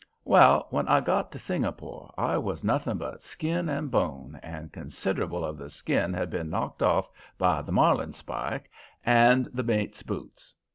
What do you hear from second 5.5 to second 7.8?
the skin had been knocked off by the